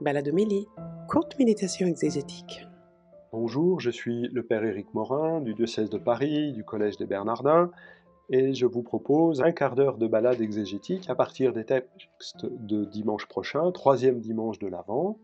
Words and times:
Baladomélie, 0.00 0.68
courte 1.08 1.36
méditation 1.40 1.88
exégétique. 1.88 2.68
Bonjour, 3.32 3.80
je 3.80 3.90
suis 3.90 4.28
le 4.28 4.44
Père 4.44 4.64
Éric 4.64 4.94
Morin 4.94 5.40
du 5.40 5.54
diocèse 5.54 5.90
de 5.90 5.98
Paris, 5.98 6.52
du 6.52 6.62
Collège 6.62 6.98
des 6.98 7.06
Bernardins, 7.06 7.72
et 8.30 8.54
je 8.54 8.64
vous 8.64 8.82
propose 8.82 9.42
un 9.42 9.50
quart 9.50 9.74
d'heure 9.74 9.98
de 9.98 10.06
balade 10.06 10.40
exégétique 10.40 11.10
à 11.10 11.16
partir 11.16 11.52
des 11.52 11.64
textes 11.64 12.46
de 12.46 12.84
dimanche 12.84 13.26
prochain, 13.26 13.72
troisième 13.72 14.20
dimanche 14.20 14.60
de 14.60 14.68
l'Avent, 14.68 15.18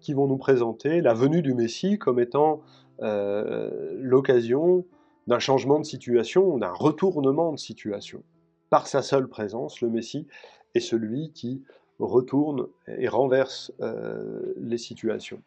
qui 0.00 0.14
vont 0.14 0.26
nous 0.26 0.38
présenter 0.38 1.02
la 1.02 1.12
venue 1.12 1.42
du 1.42 1.52
Messie 1.52 1.98
comme 1.98 2.18
étant 2.18 2.62
euh, 3.02 3.92
l'occasion 4.00 4.86
d'un 5.26 5.38
changement 5.38 5.78
de 5.78 5.84
situation, 5.84 6.56
d'un 6.56 6.72
retournement 6.72 7.52
de 7.52 7.58
situation. 7.58 8.22
Par 8.70 8.86
sa 8.86 9.02
seule 9.02 9.28
présence, 9.28 9.82
le 9.82 9.90
Messie 9.90 10.26
est 10.74 10.80
celui 10.80 11.30
qui 11.32 11.62
retourne 12.06 12.66
et 12.88 13.08
renverse 13.08 13.72
euh, 13.80 14.54
les 14.56 14.78
situations. 14.78 15.42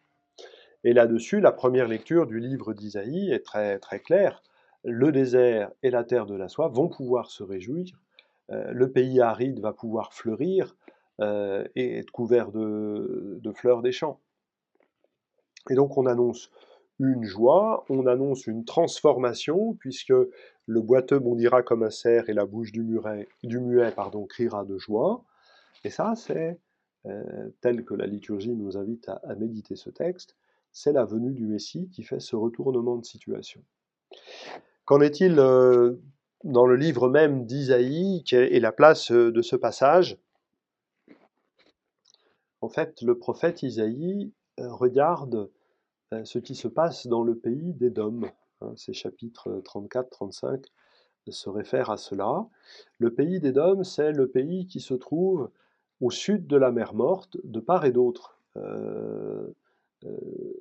Et 0.84 0.92
là-dessus, 0.92 1.40
la 1.40 1.52
première 1.52 1.88
lecture 1.88 2.26
du 2.26 2.38
livre 2.38 2.72
d'Isaïe 2.72 3.32
est 3.32 3.44
très, 3.44 3.78
très 3.78 4.00
claire. 4.00 4.42
Le 4.84 5.10
désert 5.10 5.70
et 5.82 5.90
la 5.90 6.04
terre 6.04 6.26
de 6.26 6.36
la 6.36 6.48
soie 6.48 6.68
vont 6.68 6.88
pouvoir 6.88 7.30
se 7.30 7.42
réjouir, 7.42 7.98
euh, 8.50 8.70
le 8.72 8.90
pays 8.92 9.20
aride 9.20 9.60
va 9.60 9.72
pouvoir 9.72 10.12
fleurir 10.12 10.76
euh, 11.20 11.66
et 11.74 11.98
être 11.98 12.10
couvert 12.10 12.52
de, 12.52 13.40
de 13.42 13.52
fleurs 13.52 13.82
des 13.82 13.92
champs. 13.92 14.20
Et 15.70 15.74
donc 15.74 15.96
on 15.98 16.06
annonce 16.06 16.50
une 16.98 17.24
joie, 17.24 17.84
on 17.88 18.06
annonce 18.06 18.46
une 18.46 18.64
transformation, 18.64 19.74
puisque 19.74 20.14
le 20.66 20.80
boiteux 20.80 21.18
bondira 21.18 21.62
comme 21.62 21.82
un 21.82 21.90
cerf 21.90 22.28
et 22.28 22.32
la 22.32 22.46
bouche 22.46 22.72
du, 22.72 22.82
muet, 22.82 23.28
du 23.42 23.60
muet 23.60 23.90
pardon, 23.90 24.24
criera 24.26 24.64
de 24.64 24.78
joie. 24.78 25.24
Et 25.84 25.90
ça, 25.90 26.14
c'est, 26.16 26.58
euh, 27.06 27.50
tel 27.60 27.84
que 27.84 27.94
la 27.94 28.06
liturgie 28.06 28.54
nous 28.54 28.76
invite 28.76 29.08
à, 29.08 29.34
méditer 29.36 29.76
ce 29.76 29.90
texte, 29.90 30.36
c'est 30.72 30.92
la 30.92 31.04
venue 31.04 31.32
du 31.32 31.46
Messie 31.46 31.88
qui 31.90 32.02
fait 32.02 32.20
ce 32.20 32.34
retournement 32.34 32.96
de 32.96 33.04
situation. 33.04 33.62
Qu'en 34.84 35.00
est-il 35.00 35.38
euh, 35.38 35.94
dans 36.44 36.66
le 36.66 36.76
livre 36.76 37.08
même 37.08 37.46
d'Isaïe 37.46 38.24
et 38.32 38.60
la 38.60 38.72
place 38.72 39.12
euh, 39.12 39.30
de 39.30 39.42
ce 39.42 39.56
passage? 39.56 40.18
En 42.60 42.68
fait, 42.68 43.02
le 43.02 43.16
prophète 43.16 43.62
Isaïe 43.62 44.32
regarde 44.58 45.50
ce 46.24 46.38
qui 46.38 46.54
se 46.54 46.66
passe 46.66 47.06
dans 47.06 47.22
le 47.22 47.36
pays 47.36 47.74
d'Édom. 47.74 48.22
Hein, 48.60 48.72
ces 48.76 48.94
chapitres 48.94 49.62
34-35 49.64 50.64
se 51.28 51.48
réfèrent 51.48 51.90
à 51.90 51.96
cela. 51.96 52.46
Le 52.98 53.12
pays 53.12 53.40
d'Édom, 53.40 53.84
c'est 53.84 54.12
le 54.12 54.28
pays 54.28 54.66
qui 54.66 54.80
se 54.80 54.94
trouve 54.94 55.50
au 56.00 56.10
sud 56.10 56.46
de 56.46 56.56
la 56.56 56.70
mer 56.70 56.94
Morte, 56.94 57.38
de 57.44 57.60
part 57.60 57.84
et 57.84 57.92
d'autre 57.92 58.38
euh, 58.56 59.46
euh, 60.04 60.16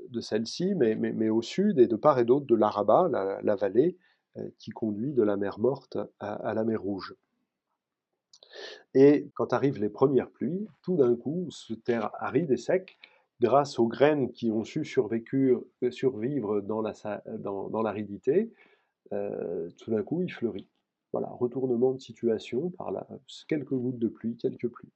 de 0.10 0.22
celle-ci, 0.22 0.76
mais, 0.76 1.30
au 1.30 1.42
sud 1.42 1.80
et 1.80 1.88
de 1.88 1.96
part 1.96 2.20
et 2.20 2.26
d'autre 2.26 2.46
de 2.46 2.56
l'Araba, 2.56 3.10
la, 3.44 3.56
vallée 3.56 3.98
euh, 4.38 4.48
qui 4.58 4.72
conduit 4.72 5.14
de 5.14 5.24
la 5.24 5.36
mer 5.36 5.60
Morte 5.60 5.98
à, 6.20 6.54
la 6.54 6.64
mer 6.64 6.82
Rouge. 6.82 7.16
Et 8.94 9.30
quand 9.34 9.52
arrivent 9.52 9.80
les 9.80 9.90
premières 9.90 10.30
pluies, 10.30 10.68
tout 10.84 10.96
d'un 10.96 11.16
coup, 11.16 11.48
ce 11.50 11.74
terre 11.74 12.12
aride 12.20 12.52
et 12.52 12.58
sec, 12.58 12.98
grâce 13.42 13.78
aux 13.78 13.88
graines 13.88 14.32
qui 14.32 14.52
ont 14.52 14.64
su 14.64 14.86
survivre 14.86 16.62
dans 16.62 17.82
l'aridité, 17.82 18.54
tout 19.10 19.92
d'un 19.92 20.04
coup, 20.04 20.22
il 20.22 20.32
fleurit. 20.32 20.70
Voilà, 21.12 21.28
retournement 21.28 21.92
de 21.92 22.00
situation 22.00 22.70
par 22.70 22.94
quelques 23.50 23.74
gouttes 23.74 24.00
de 24.00 24.08
pluie, 24.08 24.38
quelques 24.38 24.70
pluies. 24.70 24.94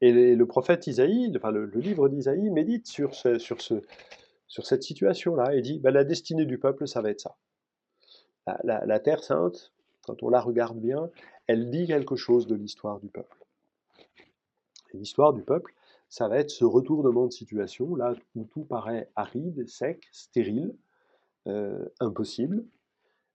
Et 0.00 0.34
le 0.34 0.46
prophète 0.46 0.86
Isaïe, 0.86 1.32
enfin 1.36 1.50
le, 1.50 1.66
livre 1.66 2.08
d'Isaïe 2.08 2.50
médite 2.50 2.86
sur, 2.86 3.14
sur, 3.14 3.60
ce, 3.60 3.82
sur 4.46 4.66
cette 4.66 4.82
situation-là 4.82 5.54
et 5.54 5.60
dit 5.60 5.78
bah, 5.78 5.90
la 5.90 6.04
destinée 6.04 6.46
du 6.46 6.58
peuple, 6.58 6.88
ça 6.88 7.02
va 7.02 7.10
être 7.10 7.20
ça. 7.20 7.36
La, 8.64 8.98
Terre 8.98 9.22
sainte, 9.22 9.72
quand 10.02 10.22
on 10.22 10.28
la 10.28 10.40
regarde 10.40 10.78
bien, 10.78 11.10
elle 11.46 11.70
dit 11.70 11.86
quelque 11.86 12.16
chose 12.16 12.46
de 12.46 12.54
l'histoire 12.54 12.98
du 12.98 13.08
peuple. 13.08 13.36
L'histoire 14.92 15.32
du 15.32 15.42
peuple, 15.42 15.74
ça 16.08 16.26
va 16.26 16.38
être 16.38 16.50
ce 16.50 16.64
retournement 16.64 17.26
de 17.26 17.32
situation, 17.32 17.94
là 17.94 18.14
où 18.34 18.44
tout 18.44 18.64
paraît 18.64 19.08
aride, 19.14 19.68
sec, 19.68 20.08
stérile, 20.10 20.74
euh, 21.46 21.84
impossible. 22.00 22.64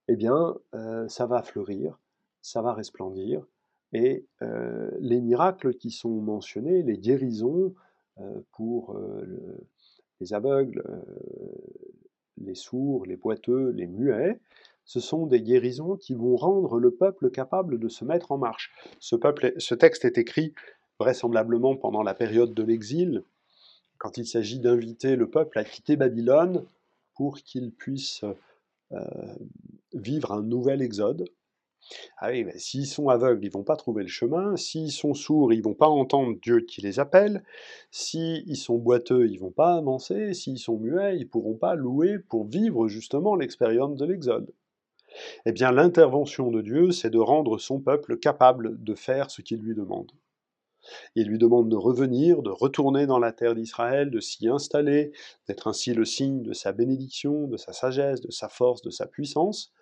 Eh 0.08 0.16
bien, 0.16 0.54
euh, 0.74 1.08
ça 1.08 1.26
va 1.26 1.42
fleurir, 1.42 1.98
ça 2.42 2.60
va 2.60 2.74
resplendir, 2.74 3.46
et 3.92 4.26
euh, 4.42 4.90
les 4.98 5.20
miracles 5.20 5.74
qui 5.74 5.90
sont 5.90 6.20
mentionnés, 6.20 6.82
les 6.82 6.98
guérisons 6.98 7.74
euh, 8.18 8.40
pour 8.52 8.96
euh, 8.96 9.24
les 10.20 10.32
aveugles, 10.34 10.82
les 12.38 12.54
sourds, 12.54 13.06
les 13.06 13.16
boiteux, 13.16 13.70
les 13.70 13.86
muets, 13.86 14.40
ce 14.84 15.00
sont 15.00 15.26
des 15.26 15.42
guérisons 15.42 15.96
qui 15.96 16.14
vont 16.14 16.36
rendre 16.36 16.78
le 16.78 16.90
peuple 16.90 17.30
capable 17.30 17.78
de 17.78 17.88
se 17.88 18.04
mettre 18.04 18.32
en 18.32 18.38
marche. 18.38 18.72
Ce, 19.00 19.74
texte 19.74 20.04
est 20.04 20.16
écrit 20.16 20.54
vraisemblablement 20.98 21.76
pendant 21.76 22.02
la 22.02 22.14
période 22.14 22.54
de 22.54 22.62
l'exil, 22.62 23.24
quand 23.98 24.16
il 24.16 24.26
s'agit 24.26 24.60
d'inviter 24.60 25.16
le 25.16 25.28
peuple 25.28 25.58
à 25.58 25.64
quitter 25.64 25.96
Babylone 25.96 26.64
pour 27.14 27.38
qu'il 27.38 27.72
puisse 27.72 28.24
vivre 29.92 30.32
un 30.32 30.42
nouvel 30.42 30.80
exode, 30.80 31.24
ah 32.18 32.30
oui, 32.30 32.46
s'ils 32.56 32.86
sont 32.86 33.08
aveugles, 33.08 33.44
ils 33.44 33.50
vont 33.50 33.62
pas 33.62 33.76
trouver 33.76 34.02
le 34.02 34.08
chemin. 34.08 34.56
S'ils 34.56 34.92
sont 34.92 35.14
sourds, 35.14 35.52
ils 35.52 35.62
vont 35.62 35.74
pas 35.74 35.88
entendre 35.88 36.36
Dieu 36.42 36.60
qui 36.60 36.80
les 36.80 36.98
appelle. 36.98 37.42
S'ils 37.90 38.56
sont 38.56 38.76
boiteux, 38.76 39.28
ils 39.28 39.38
vont 39.38 39.50
pas 39.50 39.74
avancer. 39.74 40.34
S'ils 40.34 40.58
sont 40.58 40.78
muets, 40.78 41.16
ils 41.18 41.28
pourront 41.28 41.56
pas 41.56 41.74
louer 41.74 42.18
pour 42.18 42.46
vivre 42.46 42.88
justement 42.88 43.36
l'expérience 43.36 43.96
de 43.96 44.06
l'Exode. 44.06 44.52
Eh 45.46 45.52
bien, 45.52 45.72
l'intervention 45.72 46.50
de 46.50 46.60
Dieu, 46.60 46.90
c'est 46.90 47.10
de 47.10 47.18
rendre 47.18 47.58
son 47.58 47.80
peuple 47.80 48.18
capable 48.18 48.82
de 48.82 48.94
faire 48.94 49.30
ce 49.30 49.42
qu'il 49.42 49.60
lui 49.60 49.74
demande. 49.74 50.10
Il 51.14 51.26
lui 51.26 51.38
demande 51.38 51.68
de 51.68 51.76
revenir, 51.76 52.42
de 52.42 52.50
retourner 52.50 53.06
dans 53.06 53.18
la 53.18 53.32
terre 53.32 53.54
d'Israël, 53.54 54.10
de 54.10 54.20
s'y 54.20 54.48
installer, 54.48 55.12
d'être 55.48 55.66
ainsi 55.66 55.94
le 55.94 56.04
signe 56.04 56.42
de 56.42 56.52
sa 56.52 56.72
bénédiction, 56.72 57.48
de 57.48 57.56
sa 57.56 57.72
sagesse, 57.72 58.20
de 58.20 58.30
sa 58.30 58.48
force, 58.48 58.82
de 58.82 58.90
sa 58.90 59.06
puissance. 59.06 59.72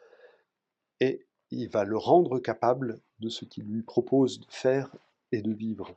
Et 1.00 1.26
va 1.70 1.84
le 1.84 1.96
rendre 1.96 2.38
capable 2.38 3.00
de 3.20 3.28
ce 3.28 3.44
qu'il 3.44 3.64
lui 3.64 3.82
propose 3.82 4.40
de 4.40 4.46
faire 4.48 4.94
et 5.32 5.42
de 5.42 5.52
vivre. 5.52 5.94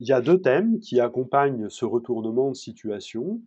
Il 0.00 0.08
y 0.08 0.12
a 0.12 0.20
deux 0.20 0.40
thèmes 0.40 0.80
qui 0.80 0.98
accompagnent 0.98 1.68
ce 1.68 1.84
retournement 1.84 2.50
de 2.50 2.56
situation. 2.56 3.40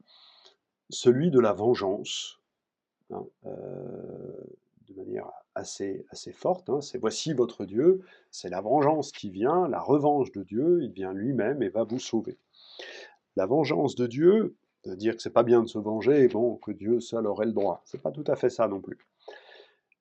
Celui 0.90 1.30
de 1.30 1.40
la 1.40 1.52
vengeance, 1.52 2.40
hein, 3.12 3.26
euh, 3.46 3.52
de 4.88 4.94
manière 4.94 5.30
assez, 5.56 6.06
assez 6.12 6.32
forte, 6.32 6.70
hein, 6.70 6.80
c'est 6.80 6.98
voici 6.98 7.34
votre 7.34 7.66
Dieu, 7.66 8.02
c'est 8.32 8.50
la 8.50 8.62
vengeance 8.62 9.12
qui 9.12 9.30
vient, 9.30 9.68
la 9.68 9.82
revanche 9.82 10.32
de 10.32 10.44
Dieu, 10.44 10.80
il 10.84 10.92
vient 10.92 11.14
lui-même 11.14 11.62
et 11.62 11.70
va 11.70 11.84
vous 11.84 12.00
sauver. 12.00 12.38
La 13.36 13.46
vengeance 13.46 13.96
de 13.96 14.08
Dieu, 14.08 14.56
de 14.86 14.96
dire 14.96 15.16
que 15.16 15.22
c'est 15.22 15.30
pas 15.30 15.44
bien 15.44 15.62
de 15.62 15.68
se 15.68 15.80
venger, 15.80 16.28
bon, 16.28 16.56
que 16.58 16.72
Dieu 16.72 17.00
seul 17.00 17.28
aurait 17.28 17.46
le 17.46 17.54
droit. 17.54 17.82
C'est 17.86 18.02
pas 18.02 18.12
tout 18.12 18.24
à 18.28 18.36
fait 18.36 18.50
ça 18.50 18.68
non 18.68 18.82
plus. 18.82 18.98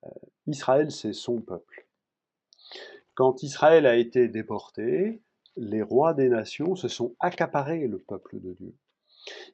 Euh, 0.05 0.09
Israël, 0.47 0.91
c'est 0.91 1.13
son 1.13 1.41
peuple. 1.41 1.87
Quand 3.15 3.43
Israël 3.43 3.87
a 3.87 3.97
été 3.97 4.29
déporté, 4.29 5.21
les 5.57 5.83
rois 5.83 6.15
des 6.15 6.29
nations 6.29 6.75
se 6.75 6.89
sont 6.89 7.15
accaparés 7.21 7.87
le 7.87 7.99
peuple 7.99 8.41
de 8.41 8.53
Dieu. 8.55 8.75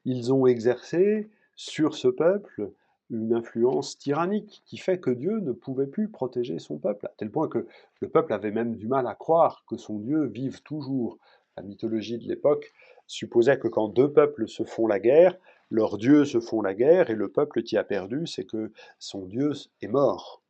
Ils 0.05 0.33
ont 0.33 0.47
exercé 0.47 1.29
sur 1.55 1.95
ce 1.95 2.07
peuple 2.07 2.71
une 3.11 3.33
influence 3.33 3.97
tyrannique 3.97 4.63
qui 4.65 4.77
fait 4.77 4.99
que 4.99 5.11
Dieu 5.11 5.39
ne 5.41 5.51
pouvait 5.51 5.87
plus 5.87 6.09
protéger 6.09 6.59
son 6.59 6.77
peuple, 6.77 7.05
à 7.07 7.13
tel 7.17 7.29
point 7.29 7.49
que 7.49 7.67
le 7.99 8.09
peuple 8.09 8.33
avait 8.33 8.51
même 8.51 8.75
du 8.77 8.87
mal 8.87 9.05
à 9.05 9.15
croire 9.15 9.63
que 9.67 9.77
son 9.77 9.99
Dieu 9.99 10.25
vive 10.25 10.61
toujours. 10.63 11.17
La 11.57 11.63
mythologie 11.63 12.17
de 12.17 12.27
l'époque 12.27 12.73
supposait 13.11 13.59
que 13.59 13.67
quand 13.67 13.89
deux 13.89 14.11
peuples 14.11 14.47
se 14.47 14.63
font 14.63 14.87
la 14.87 14.99
guerre, 14.99 15.37
leurs 15.69 15.97
dieux 15.97 16.25
se 16.25 16.39
font 16.39 16.61
la 16.61 16.73
guerre 16.73 17.09
et 17.09 17.15
le 17.15 17.29
peuple 17.29 17.61
qui 17.63 17.77
a 17.77 17.83
perdu, 17.83 18.25
c'est 18.25 18.45
que 18.45 18.71
son 18.99 19.25
Dieu 19.25 19.51
est 19.81 19.87
mort, 19.87 20.41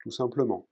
tout 0.00 0.10
simplement. 0.10 0.66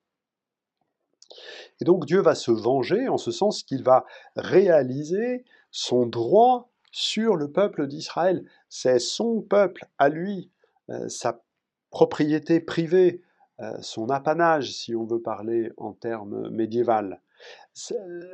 Et 1.81 1.85
donc 1.85 2.06
Dieu 2.06 2.20
va 2.20 2.35
se 2.35 2.50
venger 2.50 3.08
en 3.08 3.19
ce 3.19 3.31
sens 3.31 3.62
qu'il 3.62 3.82
va 3.82 4.06
réaliser 4.37 5.44
son 5.70 6.06
droit 6.06 6.70
sur 6.93 7.37
le 7.37 7.50
peuple 7.50 7.88
d'Israël. 7.88 8.44
C'est 8.69 8.99
son 8.99 9.43
peuple 9.43 9.87
à 9.99 10.08
lui, 10.08 10.50
euh, 10.90 11.08
sa 11.08 11.43
propriété 11.90 12.61
privée, 12.61 13.23
euh, 13.61 13.76
son 13.82 14.08
apanage, 14.08 14.73
si 14.73 14.94
on 14.94 15.05
veut 15.05 15.20
parler 15.20 15.73
en 15.76 15.93
termes 15.93 16.49
médiéval. 16.49 17.20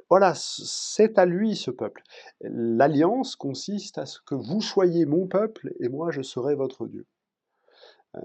Voilà, 0.09 0.35
c'est 0.35 1.19
à 1.19 1.27
lui 1.27 1.57
ce 1.57 1.71
peuple. 1.71 2.03
L'alliance 2.43 3.37
consiste 3.37 3.99
à 3.99 4.07
ce 4.07 4.21
que 4.21 4.35
vous 4.35 4.61
soyez 4.61 5.07
mon 5.07 5.27
peuple 5.27 5.75
et 5.81 5.89
moi 5.89 6.11
je 6.11 6.23
serai 6.23 6.55
votre 6.55 6.87
Dieu. 6.87 7.07
Euh, 8.17 8.21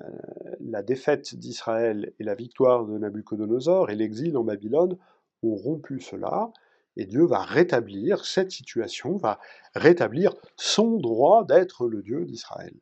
la 0.62 0.82
défaite 0.82 1.36
d'Israël 1.36 2.14
et 2.20 2.24
la 2.24 2.34
victoire 2.34 2.86
de 2.86 2.98
Nabucodonosor 2.98 3.92
et 3.92 3.96
l'exil 3.96 4.36
en 4.36 4.44
Babylone 4.44 4.98
ont 5.44 5.56
rompu 5.56 6.00
cela, 6.00 6.52
Et 6.98 7.06
Dieu 7.06 7.26
va 7.26 7.44
rétablir 7.44 8.26
cette 8.26 8.52
situation, 8.52 9.18
va 9.18 9.40
rétablir 9.76 10.34
son 10.56 10.98
droit 10.98 11.46
d'être 11.46 11.88
le 11.88 12.02
Dieu 12.02 12.26
d'Israël. 12.26 12.74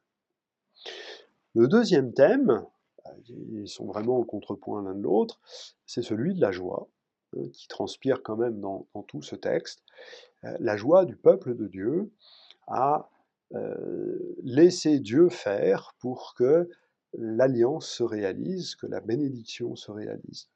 Le 1.55 1.67
deuxième 1.67 2.13
thème, 2.13 2.63
ils 3.27 3.67
sont 3.67 3.85
vraiment 3.85 4.17
au 4.17 4.23
contrepoint 4.23 4.83
l'un 4.83 4.93
de 4.93 5.01
l'autre, 5.01 5.39
c'est 5.85 6.03
celui 6.03 6.35
de 6.35 6.41
la 6.41 6.51
joie, 6.51 6.87
qui 7.51 7.67
transpire 7.67 8.23
quand 8.23 8.37
même 8.37 8.59
dans, 8.59 8.87
tout 9.07 9.21
ce 9.21 9.35
texte. 9.35 9.83
Euh, 10.43 10.55
la 10.59 10.77
joie 10.77 11.05
du 11.05 11.15
peuple 11.15 11.55
de 11.55 11.67
Dieu 11.67 12.11
à 12.67 13.09
euh, 13.53 14.35
laisser 14.43 14.99
Dieu 14.99 15.29
faire 15.29 15.93
pour 15.99 16.33
que 16.35 16.69
l'alliance 17.13 17.87
se 17.87 18.03
réalise, 18.03 18.75
que 18.75 18.87
la 18.87 18.99
bénédiction 18.99 19.75
se 19.75 19.91
réalise. 19.91 20.49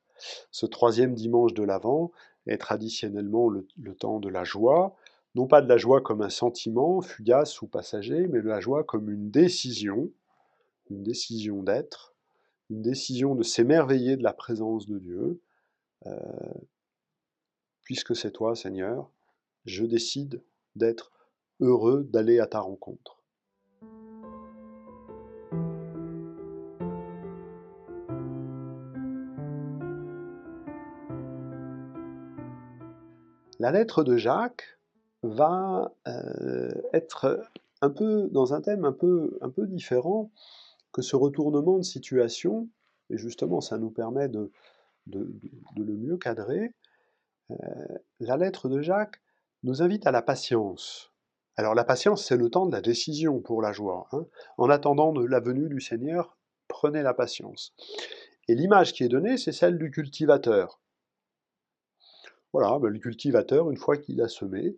Ce 0.51 0.65
troisième 0.65 1.13
dimanche 1.13 1.53
de 1.53 1.63
l'Avent 1.63 2.12
est 2.47 2.57
traditionnellement 2.57 3.50
le, 3.50 3.68
temps 3.95 4.19
de 4.19 4.29
la 4.29 4.44
joie, 4.44 4.95
non 5.35 5.47
pas 5.47 5.62
de 5.62 5.69
la 5.69 5.77
joie 5.77 6.01
comme 6.01 6.21
un 6.21 6.29
sentiment 6.29 7.01
fugace 7.01 7.62
ou 7.62 7.68
passager, 7.68 8.27
mais 8.27 8.41
de 8.41 8.47
la 8.47 8.59
joie 8.59 8.83
comme 8.83 9.09
une 9.09 9.29
décision, 9.29 10.09
une 10.89 11.03
décision 11.03 11.62
d'être, 11.62 12.15
une 12.69 12.81
décision 12.81 13.35
de 13.35 13.44
s'émerveiller 13.44 14.18
de 14.18 14.24
la 14.24 14.33
présence 14.33 14.88
de 14.88 14.97
Dieu. 14.97 15.39
Euh, 16.05 16.53
puisque 17.81 18.15
c'est 18.15 18.31
toi, 18.31 18.55
Seigneur, 18.55 19.09
je 19.65 19.85
décide 19.85 20.44
d'être 20.75 21.11
heureux 21.59 22.03
d'aller 22.03 22.39
à 22.39 22.47
ta 22.47 22.59
rencontre. 22.59 23.17
La 33.59 33.71
lettre 33.71 34.03
de 34.03 34.17
Jacques 34.17 34.77
va 35.23 35.91
euh, 36.07 36.69
être 36.93 37.41
un 37.81 37.89
peu 37.89 38.29
dans 38.31 38.53
un 38.53 38.61
thème 38.61 38.85
un 38.85 38.91
peu, 38.91 39.38
un 39.41 39.50
peu 39.50 39.65
différent 39.65 40.31
que 40.91 41.01
ce 41.01 41.15
retournement 41.15 41.77
de 41.77 41.83
situation, 41.83 42.69
et 43.09 43.17
justement 43.17 43.61
ça 43.61 43.77
nous 43.77 43.89
permet 43.89 44.29
de, 44.29 44.51
de, 45.07 45.30
le 45.75 45.94
mieux 45.95 46.18
cadrer. 46.18 46.74
Euh, 47.51 47.56
la 48.19 48.38
lettre 48.38 48.69
de 48.69 48.81
Jacques 48.81 49.21
nous 49.63 49.81
invite 49.81 50.06
à 50.07 50.12
la 50.12 50.21
patience. 50.21 51.12
Alors 51.56 51.74
la 51.74 51.83
patience, 51.83 52.25
c'est 52.25 52.38
le 52.38 52.50
temps 52.50 52.68
de 52.68 52.71
la 52.71 52.81
décision 52.81 53.42
pour 53.42 53.62
la 53.62 53.71
joie. 53.71 54.07
Hein. 54.12 54.25
En 54.57 54.69
attendant 54.69 55.12
de 55.13 55.25
la 55.25 55.39
venue 55.39 55.69
du 55.69 55.81
Seigneur, 55.81 56.38
prenez 56.68 57.01
la 57.01 57.13
patience. 57.13 57.74
Et 58.48 58.56
l'image 58.56 58.94
qui 58.94 59.04
est 59.04 59.09
donnée, 59.09 59.38
c'est 59.38 59.51
celle 59.51 59.77
du 59.77 59.92
cultivateur. 59.92 60.80
Voilà, 62.53 62.80
ben, 62.80 62.89
le 62.89 63.00
cultivateur, 63.00 63.69
une 63.71 63.77
fois 63.77 63.98
qu'il 63.98 64.21
a 64.21 64.27
semé, 64.27 64.77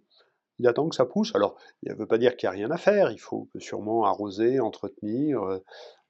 il 0.58 0.68
attend 0.68 0.90
que 0.90 0.96
ça 0.96 1.06
pousse. 1.06 1.34
Alors, 1.36 1.58
il 1.84 1.92
ne 1.92 1.98
veut 1.98 2.08
pas 2.08 2.18
dire 2.18 2.36
qu'il 2.36 2.50
n'y 2.50 2.56
a 2.56 2.58
rien 2.58 2.72
à 2.72 2.78
faire, 2.78 3.12
il 3.12 3.20
faut 3.20 3.50
sûrement 3.58 4.06
arroser, 4.06 4.60
entretenir, 4.60 5.44
euh, 5.44 5.60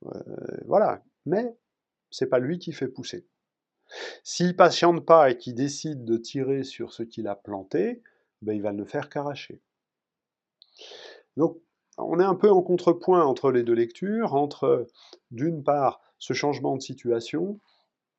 euh, 0.05 0.19
voilà. 0.65 1.03
Mais 1.25 1.55
c'est 2.09 2.27
pas 2.27 2.39
lui 2.39 2.59
qui 2.59 2.71
fait 2.71 2.87
pousser. 2.87 3.27
S'il 4.23 4.55
patiente 4.55 5.05
pas 5.05 5.31
et 5.31 5.37
qu'il 5.37 5.55
décide 5.55 6.05
de 6.05 6.17
tirer 6.17 6.63
sur 6.63 6.93
ce 6.93 7.03
qu'il 7.03 7.27
a 7.27 7.35
planté, 7.35 8.01
ben, 8.41 8.53
il 8.53 8.61
va 8.61 8.71
ne 8.71 8.83
faire 8.83 9.09
qu'arracher. 9.09 9.61
Donc, 11.37 11.59
on 11.97 12.19
est 12.19 12.25
un 12.25 12.35
peu 12.35 12.49
en 12.49 12.61
contrepoint 12.61 13.23
entre 13.23 13.51
les 13.51 13.63
deux 13.63 13.73
lectures, 13.73 14.35
entre 14.35 14.87
d'une 15.31 15.63
part 15.63 16.01
ce 16.17 16.33
changement 16.33 16.75
de 16.75 16.81
situation 16.81 17.59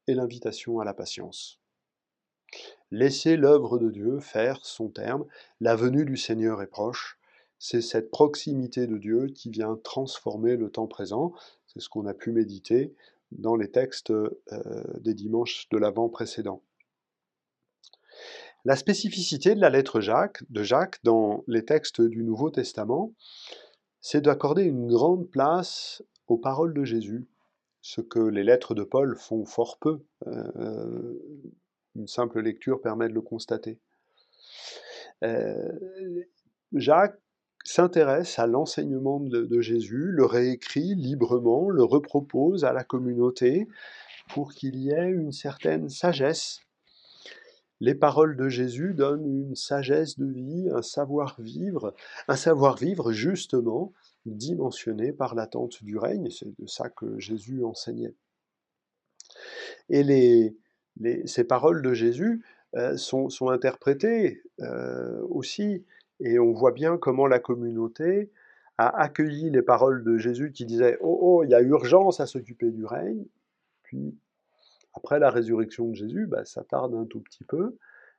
et 0.06 0.14
l'invitation 0.14 0.80
à 0.80 0.84
la 0.84 0.94
patience. 0.94 1.60
Laissez 2.90 3.36
l'œuvre 3.36 3.78
de 3.78 3.90
Dieu 3.90 4.18
faire 4.18 4.64
son 4.64 4.88
terme. 4.88 5.24
La 5.60 5.76
venue 5.76 6.04
du 6.04 6.16
Seigneur 6.16 6.60
est 6.60 6.66
proche. 6.66 7.18
C'est 7.58 7.82
cette 7.82 8.10
proximité 8.10 8.86
de 8.86 8.98
Dieu 8.98 9.26
qui 9.28 9.50
vient 9.50 9.78
transformer 9.84 10.56
le 10.56 10.70
temps 10.70 10.88
présent. 10.88 11.32
C'est 11.66 11.80
ce 11.80 11.88
qu'on 11.88 12.06
a 12.06 12.14
pu 12.14 12.32
méditer 12.32 12.94
dans 13.32 13.56
les 13.56 13.70
textes 13.70 14.10
euh, 14.10 14.30
des 15.00 15.14
dimanches 15.14 15.68
de 15.70 15.78
l'Avent 15.78 16.08
précédents. 16.08 16.62
La 18.64 18.76
spécificité 18.76 19.54
de 19.54 19.60
la 19.60 19.70
lettre 19.70 20.00
Jacques, 20.00 20.42
de 20.50 20.62
Jacques 20.62 21.00
dans 21.02 21.44
les 21.46 21.64
textes 21.64 22.02
du 22.02 22.22
Nouveau 22.24 22.50
Testament, 22.50 23.14
c'est 24.00 24.20
d'accorder 24.20 24.64
une 24.64 24.86
grande 24.86 25.30
place 25.30 26.02
aux 26.26 26.38
paroles 26.38 26.74
de 26.74 26.84
Jésus, 26.84 27.26
ce 27.80 28.00
que 28.00 28.20
les 28.20 28.44
lettres 28.44 28.74
de 28.74 28.84
Paul 28.84 29.16
font 29.16 29.44
fort 29.46 29.78
peu. 29.78 30.00
Euh, 30.26 31.14
une 31.96 32.06
simple 32.06 32.40
lecture 32.40 32.80
permet 32.80 33.08
de 33.08 33.14
le 33.14 33.22
constater. 33.22 33.80
Euh, 35.22 35.72
Jacques 36.72 37.18
s'intéresse 37.64 38.38
à 38.38 38.46
l'enseignement 38.46 39.20
de, 39.20 39.60
Jésus, 39.60 40.06
le 40.10 40.24
réécrit 40.24 40.94
librement, 40.94 41.68
le 41.68 41.84
repropose 41.84 42.64
à 42.64 42.72
la 42.72 42.84
communauté 42.84 43.68
pour 44.32 44.52
qu'il 44.52 44.76
y 44.76 44.90
ait 44.90 45.08
une 45.08 45.32
certaine 45.32 45.88
sagesse. 45.88 46.60
Les 47.80 47.94
paroles 47.94 48.36
de 48.36 48.48
Jésus 48.48 48.94
donnent 48.94 49.26
une 49.26 49.56
sagesse 49.56 50.18
de 50.18 50.26
vie, 50.26 50.68
un 50.70 50.82
savoir-vivre, 50.82 51.94
un 52.28 52.36
savoir-vivre 52.36 53.12
justement 53.12 53.92
dimensionné 54.26 55.12
par 55.12 55.34
l'attente 55.34 55.82
du 55.82 55.96
règne, 55.96 56.30
c'est 56.30 56.58
de 56.58 56.66
ça 56.66 56.90
que 56.90 57.18
Jésus 57.18 57.64
enseignait. 57.64 58.14
Et 59.88 60.02
les, 60.02 60.56
ces 61.26 61.44
paroles 61.44 61.82
de 61.82 61.94
Jésus 61.94 62.44
euh, 62.76 62.96
sont, 62.96 63.28
interprétées 63.48 64.42
euh, 64.60 65.20
aussi, 65.28 65.84
et 66.20 66.38
on 66.38 66.52
voit 66.52 66.72
bien 66.72 66.98
comment 66.98 67.26
la 67.26 67.38
communauté 67.38 68.30
a 68.78 68.88
accueilli 69.00 69.50
les 69.50 69.62
paroles 69.62 70.04
de 70.04 70.16
Jésus 70.18 70.52
qui 70.52 70.64
disaient 70.64 70.98
Oh, 71.00 71.18
oh, 71.20 71.44
il 71.44 71.50
y 71.50 71.54
a 71.54 71.60
urgence 71.60 72.20
à 72.20 72.26
s'occuper 72.26 72.70
du 72.70 72.84
règne. 72.84 73.24
Puis, 73.82 74.16
après 74.94 75.18
la 75.18 75.30
résurrection 75.30 75.88
de 75.88 75.94
Jésus, 75.94 76.26
bah, 76.26 76.44
ça 76.44 76.64
tarde 76.64 76.94
un 76.94 77.04
tout 77.04 77.20
petit 77.20 77.44
peu. 77.44 77.76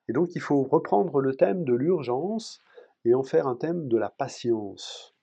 Et 0.08 0.14
donc, 0.14 0.36
il 0.36 0.42
faut 0.42 0.64
reprendre 0.64 1.22
le 1.22 1.36
thème 1.36 1.64
de 1.64 1.74
l'urgence 1.74 2.62
et 3.06 3.14
en 3.14 3.24
faire 3.24 3.48
un 3.48 3.56
thème 3.56 3.88
de 3.88 3.98
la 3.98 4.10
patience. 4.10 5.16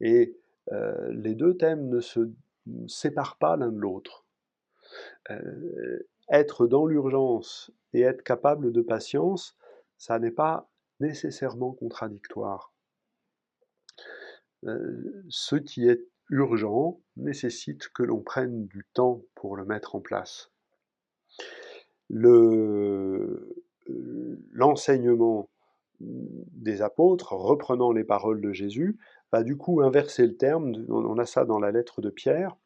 Et 0.00 0.36
euh, 0.72 1.10
les 1.12 1.34
deux 1.34 1.56
thèmes 1.56 1.88
ne 1.88 2.00
se 2.00 2.30
séparent 2.86 3.36
pas 3.38 3.56
l'un 3.56 3.70
de 3.70 3.78
l'autre 3.78 4.24
être 6.28 6.66
dans 6.66 6.86
l'urgence 6.86 7.70
et 7.92 8.00
être 8.02 8.22
capable 8.22 8.72
de 8.72 8.82
patience, 8.82 9.56
ça 9.98 10.18
n'est 10.18 10.30
pas 10.30 10.68
nécessairement 11.00 11.72
contradictoire. 11.72 12.72
Euh, 14.64 15.24
ce 15.28 15.56
qui 15.56 15.88
est 15.88 16.06
urgent 16.30 17.00
nécessite 17.16 17.88
que 17.88 18.02
l'on 18.02 18.22
prenne 18.22 18.66
du 18.66 18.86
temps 18.94 19.22
pour 19.34 19.56
le 19.56 19.64
mettre 19.64 19.94
en 19.94 20.00
place. 20.00 20.50
L'enseignement 24.50 25.50
des 26.00 26.82
apôtres, 26.82 27.32
reprenant 27.32 27.92
les 27.92 28.04
paroles 28.04 28.40
de 28.40 28.52
Jésus, 28.52 28.98
va 29.32 29.42
du 29.42 29.56
coup 29.56 29.82
inverser 29.82 30.26
le 30.26 30.36
terme, 30.36 30.72
on 30.88 31.18
a 31.18 31.26
ça 31.26 31.44
dans 31.44 31.58
la 31.58 31.70
lettre 31.70 32.00
de 32.00 32.10
Pierre, 32.10 32.56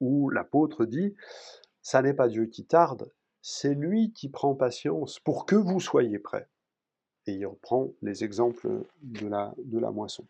où 0.00 0.30
l'apôtre 0.30 0.84
dit 0.84 1.14
ça 1.82 2.02
n'est 2.02 2.14
pas 2.14 2.28
Dieu 2.28 2.46
qui 2.46 2.66
tarde, 2.66 3.12
c'est 3.40 3.74
lui 3.74 4.12
qui 4.12 4.28
prend 4.28 4.54
patience 4.54 5.20
pour 5.20 5.46
que 5.46 5.56
vous 5.56 5.80
soyez 5.80 6.18
prêts. 6.18 6.48
Et 7.28 7.32
il 7.32 7.46
reprend 7.46 7.90
les 8.00 8.24
exemples 8.24 8.86
de 9.02 9.28
la, 9.28 9.90
moisson. 9.90 10.24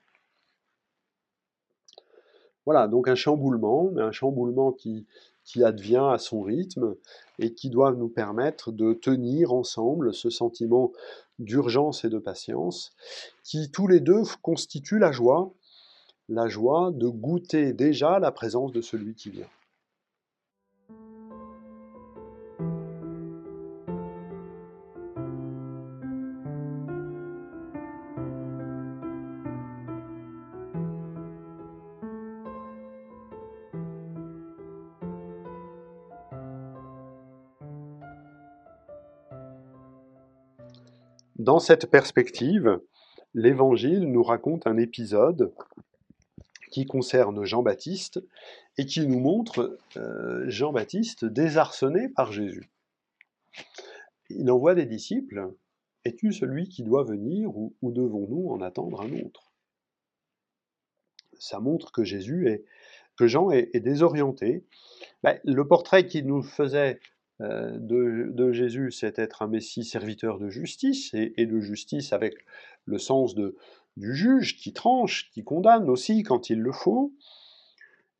Voilà, 2.66 2.88
donc 2.88 3.06
un 3.06 3.14
chamboulement, 3.14 3.92
mais 3.92 4.02
un 4.02 4.10
chamboulement 4.10 4.72
qui, 4.72 5.06
qui 5.44 5.62
advient 5.62 6.08
à 6.10 6.18
son 6.18 6.42
rythme 6.42 6.96
et 7.38 7.54
qui 7.54 7.70
doit 7.70 7.92
nous 7.92 8.08
permettre 8.08 8.72
de 8.72 8.94
tenir 8.94 9.52
ensemble 9.52 10.12
ce 10.12 10.28
sentiment 10.28 10.90
d'urgence 11.38 12.04
et 12.04 12.08
de 12.08 12.18
patience, 12.18 12.90
qui 13.44 13.70
tous 13.70 13.86
les 13.86 14.00
deux 14.00 14.22
constituent 14.42 14.98
la 14.98 15.12
joie, 15.12 15.52
la 16.28 16.48
joie 16.48 16.90
de 16.92 17.06
goûter 17.06 17.72
déjà 17.72 18.18
la 18.18 18.32
présence 18.32 18.72
de 18.72 18.80
celui 18.80 19.14
qui 19.14 19.30
vient. 19.30 19.46
Dans 41.38 41.61
cette 41.61 41.88
perspective, 41.88 42.80
l'Évangile 43.33 44.11
nous 44.11 44.25
raconte 44.25 44.66
un 44.66 44.76
épisode 44.76 45.54
qui 46.73 46.85
concerne 46.85 47.45
Jean-Baptiste 47.45 48.21
et 48.76 48.87
qui 48.87 49.07
nous 49.07 49.21
montre 49.21 49.78
euh, 49.97 50.50
Jean-Baptiste 50.50 51.25
désarçonné 51.25 52.09
par 52.09 52.33
Jésus. 52.33 52.68
Il 54.30 54.50
envoie 54.50 54.75
des 54.75 54.85
disciples 54.85 55.54
Es-tu 56.04 56.33
celui 56.33 56.68
qui 56.68 56.83
doit 56.83 57.04
venir 57.04 57.57
ou, 57.57 57.73
devons-nous 57.83 58.50
en 58.50 58.61
attendre 58.61 59.02
un 59.02 59.12
autre? 59.21 59.52
Ça 61.38 61.61
montre 61.61 61.92
que 61.92 62.02
Jésus 62.02 62.49
est, 62.49 62.64
que 63.16 63.28
Jean 63.28 63.52
est, 63.52 63.78
désorienté. 63.78 64.64
Ben, 65.23 65.38
le 65.45 65.68
portrait 65.68 66.07
qu'il 66.07 66.26
nous 66.26 66.42
faisait 66.42 66.99
euh, 67.40 67.76
de, 67.78 68.52
Jésus, 68.52 68.90
c'est 68.90 69.18
être 69.18 69.42
un 69.42 69.49
Messie 69.49 69.85
serviteur 69.85 70.38
de 70.38 70.49
justice, 70.49 71.14
et, 71.14 71.47
de 71.47 71.61
justice 71.61 72.12
avec 72.12 72.35
le 72.85 72.99
sens 72.99 73.35
du 73.35 74.14
juge 74.14 74.57
qui 74.57 74.73
tranche, 74.73 75.30
qui 75.30 75.45
condamne 75.45 75.88
aussi 75.88 76.23
quand 76.23 76.50
il 76.50 76.61
le 76.61 76.73
faut. 76.73 77.12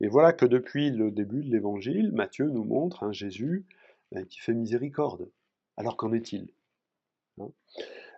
Et 0.01 0.09
voilà 0.09 0.33
que 0.33 0.47
depuis 0.47 0.91
le 0.91 1.11
début 1.11 1.43
de 1.43 1.51
l'Évangile, 1.51 2.13
Matthieu 2.13 2.49
nous 2.49 2.65
montre 2.65 3.03
un 3.03 3.13
Jésus 3.13 3.67
ben, 4.13 4.25
qui 4.27 4.39
fait 4.39 4.55
miséricorde. 4.55 5.29
Alors 5.77 5.97
qu'en 5.97 6.13
est-il 6.13 6.49
hein? 7.41 7.51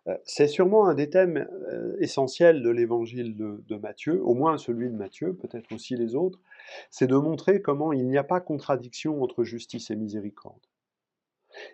Euh, 0.07 0.17
C'est 0.25 0.49
sûrement 0.49 0.87
un 0.87 0.95
des 0.95 1.11
thèmes 1.11 1.49
euh, 1.69 1.97
essentiels 2.01 2.63
de 2.63 2.71
l'évangile 2.71 3.37
de, 3.37 3.77
Matthieu, 3.77 4.23
au 4.25 4.35
moins 4.35 4.59
celui 4.59 4.91
de 4.91 4.95
Matthieu, 4.95 5.35
peut-être 5.35 5.73
aussi 5.73 5.97
les 5.97 6.15
autres, 6.15 6.41
c'est 6.91 7.07
de 7.07 7.17
montrer 7.17 7.63
comment 7.63 7.93
il 7.93 8.07
n'y 8.07 8.19
a 8.19 8.25
pas 8.25 8.41
contradiction 8.41 9.23
entre 9.23 9.45
justice 9.45 9.91
et 9.91 9.97
miséricorde. 9.97 10.61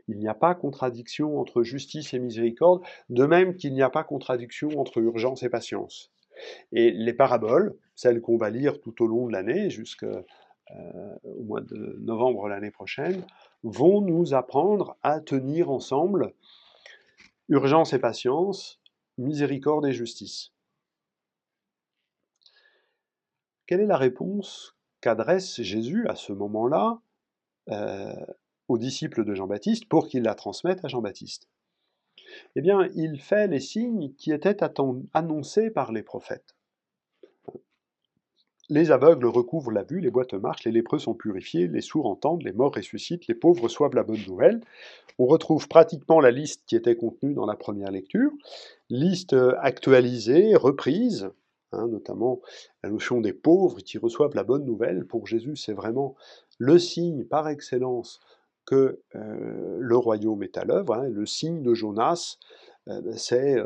Il 0.09 0.19
n'y 0.19 0.29
a 0.29 0.35
pas 0.35 0.55
contradiction 0.55 1.39
entre 1.39 1.63
justice 1.63 2.15
et 2.15 2.19
miséricorde, 2.19 2.83
de 3.09 3.27
même 3.27 3.57
qu'il 3.57 3.75
n'y 3.75 3.83
a 3.83 3.91
pas 3.91 4.05
contradiction 4.05 4.69
entre 4.79 4.99
urgence 4.99 5.43
et 5.43 5.49
patience. 5.49 6.13
Et 6.73 6.91
les 6.91 7.15
paraboles, 7.15 7.77
celles 7.95 8.21
qu'on 8.21 8.37
va 8.37 8.51
lire 8.51 8.81
tout 8.81 9.03
au 9.03 9.07
long 9.07 9.27
de 9.27 9.33
l'année, 9.33 9.71
jusqu'au 9.71 10.07
euh, 10.07 11.17
mois 11.41 11.61
de 11.61 11.97
novembre 12.01 12.49
l'année 12.49 12.71
prochaine, 12.71 13.25
vont 13.63 14.01
nous 14.01 14.35
apprendre 14.35 14.97
à 15.03 15.21
tenir 15.21 15.71
ensemble 15.71 16.33
urgence 17.49 17.93
et 17.93 17.99
patience, 17.99 18.81
miséricorde 19.19 19.87
et 19.87 19.93
justice. 19.93 20.53
Quelle 23.67 23.81
est 23.81 23.87
la 23.87 23.97
réponse 23.97 24.77
qu'adresse 25.01 25.61
Jésus 25.63 26.07
à 26.09 26.15
ce 26.15 26.33
moment-là? 26.33 27.01
Euh, 27.71 28.13
aux 28.69 28.79
disciples 28.79 29.25
de 29.25 29.35
Jean-Baptiste 29.35 29.89
pour 29.89 30.09
qu'ils 30.09 30.23
la 30.23 30.35
transmettent 30.35 30.85
à 30.85 30.89
Jean-Baptiste 30.89 31.49
Eh 32.57 32.61
bien, 32.61 32.89
il 32.95 33.21
fait 33.21 33.47
les 33.47 33.61
signes 33.61 34.13
qui 34.15 34.33
étaient 34.33 34.59
annoncés 35.15 35.71
par 35.71 35.93
les 35.93 36.03
prophètes. 36.03 36.57
Les 38.69 38.91
aveugles 38.91 39.27
recouvrent 39.27 39.71
la 39.71 39.85
vue, 39.85 40.01
les 40.01 40.11
boîtes 40.11 40.35
marchent, 40.35 40.65
les 40.65 40.73
lépreux 40.73 40.99
sont 40.99 41.15
purifiés, 41.15 41.69
les 41.69 41.81
sourds 41.81 42.07
entendent, 42.07 42.43
les 42.43 42.53
morts 42.53 42.75
ressuscitent, 42.75 43.29
les 43.29 43.35
pauvres 43.35 43.63
reçoivent 43.63 43.95
la 43.95 44.03
bonne 44.03 44.25
nouvelle. 44.27 44.61
On 45.19 45.27
retrouve 45.27 45.69
pratiquement 45.69 46.19
la 46.21 46.33
liste 46.33 46.65
qui 46.67 46.75
était 46.75 46.97
contenue 46.97 47.33
dans 47.33 47.47
la 47.47 47.55
première 47.55 47.93
lecture, 47.93 48.33
liste 48.91 49.35
euh, 49.35 49.55
actualisée, 49.61 50.57
reprise, 50.57 51.31
hein, 51.71 51.87
notamment 51.87 52.41
la 52.83 52.91
notion 52.91 53.21
des 53.21 53.33
pauvres 53.33 53.79
qui 53.79 53.99
reçoivent 53.99 54.35
la 54.35 54.43
bonne 54.43 54.65
nouvelle. 54.65 55.07
Pour 55.07 55.29
Jésus, 55.29 55.55
c'est 55.55 55.73
vraiment 55.73 56.17
le 56.59 56.81
signe 56.81 57.25
par 57.25 57.49
excellence 57.49 58.19
que 58.67 59.01
euh, 59.15 59.79
le 59.81 59.97
royaume 59.97 60.43
est 60.43 60.59
à 60.59 60.65
l'œuvre. 60.65 60.95
Hein. 60.95 61.09
le 61.09 61.25
signe 61.25 61.63
de 61.63 61.73
Jonas, 61.73 62.37
euh, 62.89 63.01
c'est 63.17 63.57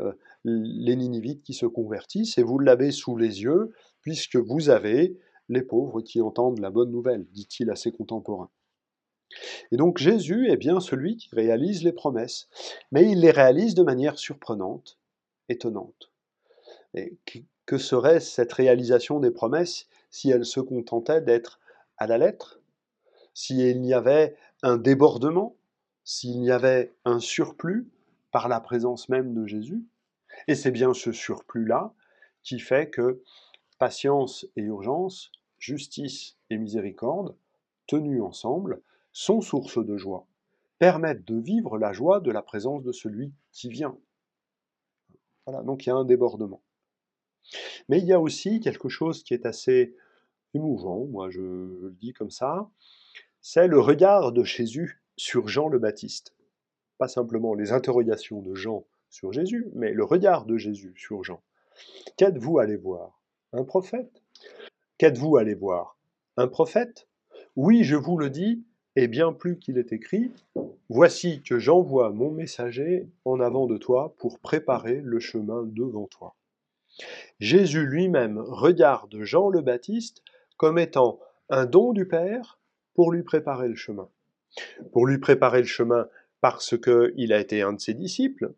les 0.45 0.95
Ninivites 0.95 1.43
qui 1.43 1.53
se 1.53 1.65
convertissent, 1.65 2.37
et 2.37 2.43
vous 2.43 2.59
l'avez 2.59 2.91
sous 2.91 3.17
les 3.17 3.41
yeux, 3.41 3.73
puisque 4.01 4.37
vous 4.37 4.69
avez 4.69 5.17
les 5.49 5.61
pauvres 5.61 6.01
qui 6.01 6.21
entendent 6.21 6.59
la 6.59 6.69
bonne 6.69 6.91
nouvelle, 6.91 7.25
dit-il 7.31 7.69
à 7.69 7.75
ses 7.75 7.91
contemporains. 7.91 8.49
Et 9.71 9.77
donc 9.77 9.97
Jésus 9.97 10.49
est 10.49 10.57
bien 10.57 10.79
celui 10.79 11.17
qui 11.17 11.29
réalise 11.33 11.83
les 11.83 11.93
promesses, 11.93 12.47
mais 12.91 13.09
il 13.09 13.21
les 13.21 13.31
réalise 13.31 13.75
de 13.75 13.83
manière 13.83 14.17
surprenante, 14.17 14.97
étonnante. 15.49 16.11
Et 16.93 17.17
que 17.65 17.77
serait 17.77 18.19
cette 18.19 18.51
réalisation 18.51 19.19
des 19.19 19.31
promesses 19.31 19.87
si 20.09 20.29
elle 20.29 20.45
se 20.45 20.59
contentait 20.59 21.21
d'être 21.21 21.59
à 21.97 22.07
la 22.07 22.17
lettre, 22.17 22.59
s'il 23.33 23.85
y 23.85 23.93
avait 23.93 24.35
un 24.63 24.77
débordement, 24.77 25.55
s'il 26.03 26.43
y 26.43 26.51
avait 26.51 26.93
un 27.05 27.19
surplus 27.19 27.87
par 28.31 28.47
la 28.47 28.59
présence 28.59 29.09
même 29.09 29.33
de 29.33 29.45
Jésus 29.45 29.83
Et 30.47 30.55
c'est 30.55 30.71
bien 30.71 30.93
ce 30.93 31.11
surplus-là 31.11 31.93
qui 32.43 32.59
fait 32.59 32.89
que 32.89 33.21
patience 33.77 34.47
et 34.55 34.61
urgence, 34.61 35.31
justice 35.59 36.37
et 36.49 36.57
miséricorde, 36.57 37.35
tenues 37.87 38.21
ensemble, 38.21 38.81
sont 39.13 39.41
source 39.41 39.83
de 39.83 39.97
joie, 39.97 40.25
permettent 40.79 41.25
de 41.25 41.39
vivre 41.39 41.77
la 41.77 41.93
joie 41.93 42.19
de 42.19 42.31
la 42.31 42.41
présence 42.41 42.83
de 42.83 42.91
celui 42.91 43.33
qui 43.51 43.69
vient. 43.69 43.97
Voilà, 45.45 45.63
donc 45.63 45.85
il 45.85 45.89
y 45.89 45.91
a 45.91 45.95
un 45.95 46.05
débordement. 46.05 46.61
Mais 47.89 47.99
il 47.99 48.05
y 48.05 48.13
a 48.13 48.19
aussi 48.19 48.59
quelque 48.59 48.89
chose 48.89 49.23
qui 49.23 49.33
est 49.33 49.45
assez 49.45 49.95
émouvant, 50.53 51.05
moi 51.05 51.29
je 51.29 51.41
le 51.41 51.95
dis 51.99 52.13
comme 52.13 52.31
ça, 52.31 52.69
c'est 53.41 53.67
le 53.67 53.79
regard 53.79 54.31
de 54.31 54.43
Jésus 54.43 55.01
sur 55.17 55.47
Jean 55.47 55.67
le 55.67 55.79
Baptiste. 55.79 56.33
Pas 56.97 57.07
simplement 57.07 57.53
les 57.53 57.71
interrogations 57.71 58.41
de 58.41 58.53
Jean 58.53 58.85
sur 59.09 59.33
Jésus, 59.33 59.69
mais 59.73 59.91
le 59.93 60.03
regard 60.03 60.45
de 60.45 60.57
Jésus 60.57 60.93
sur 60.95 61.23
Jean. 61.23 61.41
Qu'êtes-vous 62.17 62.59
allé 62.59 62.77
voir? 62.77 63.21
Un 63.53 63.63
prophète? 63.63 64.21
Qu'êtes-vous 64.97 65.37
allé 65.37 65.55
voir? 65.55 65.97
Un 66.37 66.47
prophète? 66.47 67.07
Oui, 67.55 67.83
je 67.83 67.95
vous 67.95 68.17
le 68.17 68.29
dis, 68.29 68.63
et 68.95 69.07
bien 69.07 69.33
plus 69.33 69.57
qu'il 69.57 69.77
est 69.77 69.91
écrit, 69.91 70.31
Voici 70.93 71.41
que 71.41 71.57
j'envoie 71.57 72.09
mon 72.09 72.31
messager 72.31 73.07
en 73.23 73.39
avant 73.39 73.65
de 73.65 73.77
toi 73.77 74.13
pour 74.17 74.39
préparer 74.39 74.99
le 75.01 75.21
chemin 75.21 75.63
devant 75.63 76.05
toi. 76.07 76.35
Jésus 77.39 77.85
lui-même 77.85 78.37
regarde 78.39 79.15
Jean 79.21 79.47
le 79.47 79.61
Baptiste 79.61 80.21
comme 80.57 80.77
étant 80.77 81.17
un 81.47 81.65
don 81.65 81.93
du 81.93 82.05
Père 82.05 82.59
pour 83.01 83.11
lui 83.11 83.23
préparer 83.23 83.67
le 83.67 83.73
chemin. 83.73 84.07
Pour 84.91 85.07
lui 85.07 85.17
préparer 85.17 85.61
le 85.61 85.67
chemin 85.67 86.07
parce 86.39 86.77
qu'il 86.77 87.33
a 87.33 87.39
été 87.39 87.63
un 87.63 87.73
de 87.73 87.79
ses 87.79 87.95
disciples, 87.95 88.53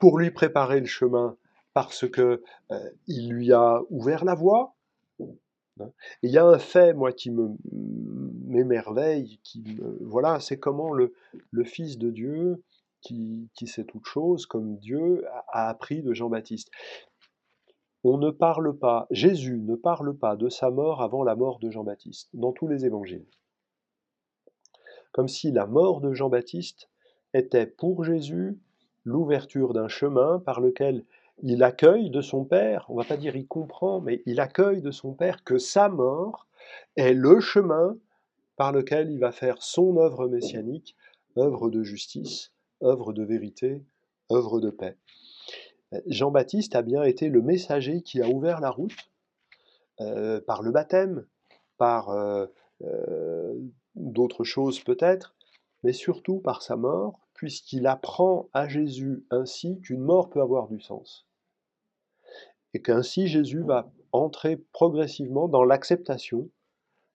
pour 0.00 0.18
lui 0.18 0.32
préparer 0.32 0.80
le 0.80 0.86
chemin 0.86 1.36
parce 1.72 2.10
que 2.10 2.42
euh, 2.72 2.90
il 3.06 3.30
lui 3.30 3.52
a 3.52 3.82
ouvert 3.90 4.24
la 4.24 4.34
voie. 4.34 4.74
Hein. 5.78 5.92
il 6.24 6.32
y 6.32 6.36
a 6.36 6.44
un 6.44 6.58
fait, 6.58 6.94
moi, 6.94 7.12
qui 7.12 7.30
me 7.30 7.50
m'émerveille, 8.48 9.38
qui 9.44 9.78
voilà, 10.00 10.40
c'est 10.40 10.58
comment 10.58 10.92
le, 10.92 11.14
le, 11.52 11.62
Fils 11.62 11.96
de 11.96 12.10
Dieu, 12.10 12.64
qui, 13.02 13.50
qui 13.54 13.68
sait 13.68 13.84
toute 13.84 14.06
chose, 14.06 14.46
comme 14.46 14.78
Dieu 14.78 15.24
a, 15.52 15.68
appris 15.68 16.02
de 16.02 16.12
Jean-Baptiste. 16.12 16.72
On 18.02 18.18
ne 18.18 18.30
parle 18.32 18.76
pas, 18.76 19.06
Jésus 19.12 19.60
ne 19.60 19.76
parle 19.76 20.18
pas 20.18 20.34
de 20.34 20.48
sa 20.48 20.72
mort 20.72 21.02
avant 21.02 21.22
la 21.22 21.36
mort 21.36 21.60
de 21.60 21.70
Jean-Baptiste, 21.70 22.30
dans 22.34 22.50
tous 22.50 22.66
les 22.66 22.84
évangiles. 22.84 23.26
Comme 25.16 25.28
si 25.28 25.50
la 25.50 25.64
mort 25.64 26.02
de 26.02 26.12
Jean-Baptiste 26.12 26.90
était 27.32 27.64
pour 27.64 28.04
Jésus 28.04 28.58
l'ouverture 29.06 29.72
d'un 29.72 29.88
chemin 29.88 30.40
par 30.40 30.60
lequel 30.60 31.06
il 31.42 31.62
accueille 31.62 32.10
de 32.10 32.20
son 32.20 32.44
Père, 32.44 32.84
on 32.90 32.96
va 32.96 33.04
pas 33.04 33.16
dire 33.16 33.34
il 33.34 33.46
comprend, 33.46 34.02
mais 34.02 34.22
il 34.26 34.40
accueille 34.40 34.82
de 34.82 34.90
son 34.90 35.14
Père 35.14 35.42
que 35.42 35.56
sa 35.56 35.88
mort 35.88 36.46
est 36.96 37.14
le 37.14 37.40
chemin 37.40 37.96
par 38.56 38.72
lequel 38.72 39.10
il 39.10 39.18
va 39.18 39.32
faire 39.32 39.62
son 39.62 39.96
œuvre 39.96 40.28
messianique, 40.28 40.94
œuvre 41.38 41.70
de 41.70 41.82
justice, 41.82 42.52
œuvre 42.82 43.14
de 43.14 43.24
vérité, 43.24 43.82
œuvre 44.30 44.60
de 44.60 44.68
paix. 44.68 44.98
Jean-Baptiste 46.04 46.76
a 46.76 46.82
bien 46.82 47.04
été 47.04 47.30
le 47.30 47.40
messager 47.40 48.02
qui 48.02 48.20
a 48.20 48.28
ouvert 48.28 48.60
la 48.60 48.70
route 48.70 48.92
euh, 50.02 50.42
par 50.42 50.62
le 50.62 50.72
baptême, 50.72 51.24
par 51.78 52.10
euh, 52.10 52.44
euh, 52.82 53.54
d'autres 53.96 54.44
choses 54.44 54.80
peut-être, 54.80 55.34
mais 55.82 55.92
surtout 55.92 56.38
par 56.38 56.62
sa 56.62 56.76
mort, 56.76 57.26
puisqu'il 57.34 57.86
apprend 57.86 58.48
à 58.52 58.68
Jésus 58.68 59.24
ainsi 59.30 59.80
qu'une 59.80 60.00
mort 60.00 60.30
peut 60.30 60.40
avoir 60.40 60.68
du 60.68 60.80
sens. 60.80 61.26
Et 62.74 62.82
qu'ainsi 62.82 63.26
Jésus 63.26 63.62
va 63.62 63.90
entrer 64.12 64.56
progressivement 64.72 65.48
dans 65.48 65.64
l'acceptation 65.64 66.48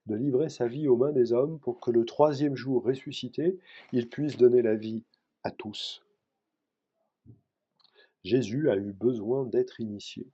de 0.06 0.16
livrer 0.16 0.48
sa 0.48 0.66
vie 0.66 0.88
aux 0.88 0.96
mains 0.96 1.12
des 1.12 1.32
hommes 1.32 1.58
pour 1.60 1.80
que 1.80 1.90
le 1.90 2.04
troisième 2.04 2.56
jour 2.56 2.82
ressuscité, 2.82 3.58
il 3.92 4.08
puisse 4.08 4.36
donner 4.36 4.62
la 4.62 4.74
vie 4.74 5.04
à 5.44 5.50
tous. 5.50 6.02
Jésus 8.24 8.70
a 8.70 8.76
eu 8.76 8.92
besoin 8.92 9.44
d'être 9.44 9.80
initié. 9.80 10.28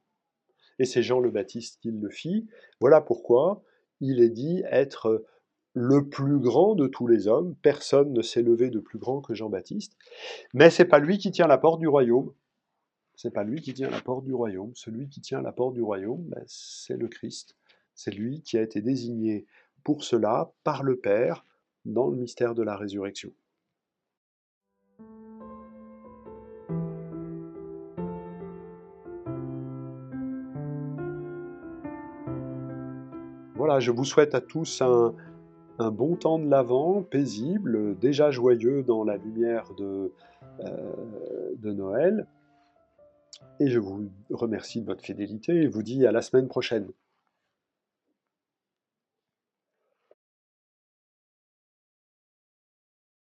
Et 0.79 0.85
c'est 0.85 1.03
Jean 1.03 1.21
le 1.21 1.31
Baptiste 1.31 1.81
qui 1.81 1.91
le 1.91 2.11
fit. 2.11 2.47
Voilà 2.81 3.01
pourquoi 3.01 3.63
il 4.01 4.21
est 4.21 4.31
dit 4.31 4.63
être 4.71 5.25
le 5.79 6.09
plus 6.09 6.39
grand 6.39 6.75
de 6.75 6.89
tous 6.89 7.07
les 7.07 7.29
hommes, 7.29 7.55
personne 7.63 8.13
ne 8.13 8.21
s'est 8.21 8.43
levé 8.43 8.69
de 8.69 8.81
plus 8.81 8.99
grand 8.99 9.21
que 9.21 9.33
Jean-Baptiste, 9.35 9.97
mais 10.53 10.71
c'est 10.71 10.85
pas 10.85 10.99
lui 10.99 11.19
qui 11.19 11.31
tient 11.31 11.47
la 11.47 11.59
porte 11.59 11.79
du 11.79 11.87
royaume. 11.87 12.33
C'est 13.15 13.33
pas 13.33 13.45
lui 13.45 13.61
qui 13.61 13.75
tient 13.75 13.91
la 13.91 14.01
porte 14.01 14.25
du 14.25 14.35
royaume. 14.35 14.73
Celui 14.75 15.09
qui 15.09 15.21
tient 15.21 15.41
la 15.41 15.53
porte 15.53 15.75
du 15.75 15.83
royaume, 15.83 16.23
ben, 16.29 16.43
c'est 16.47 16.97
le 16.97 17.09
Christ. 17.09 17.57
C'est 17.95 18.13
lui 18.13 18.43
qui 18.43 18.59
a 18.59 18.63
été 18.63 18.81
désigné 18.81 19.47
pour 19.85 20.05
cela 20.05 20.53
par 20.65 20.83
le 20.83 20.97
Père 20.97 21.45
dans 21.85 22.09
le 22.09 22.17
mystère 22.17 22.55
de 22.55 22.63
la 22.63 22.77
résurrection. 22.77 23.33
Voilà, 33.55 33.81
je 33.81 33.91
vous 33.91 34.05
souhaite 34.05 34.37
à 34.37 34.41
tous 34.41 34.81
un, 34.83 35.15
un 35.79 35.91
bon 35.91 36.17
temps 36.17 36.39
de 36.39 36.49
l'Avent, 36.49 37.03
paisible, 37.03 37.99
déjà 37.99 38.31
joyeux 38.31 38.83
dans 38.83 39.05
la 39.05 39.17
lumière 39.17 39.65
de, 39.77 40.13
euh, 40.61 40.93
de 41.57 41.73
Noël. 41.73 42.27
Et 43.61 43.69
je 43.69 43.79
vous 43.79 44.09
remercie 44.31 44.81
de 44.81 44.87
votre 44.87 45.03
fidélité 45.03 45.63
et 45.63 45.67
vous 45.67 45.83
dis 45.83 46.07
à 46.07 46.13
la 46.13 46.23
semaine 46.23 46.49
prochaine. 46.49 46.89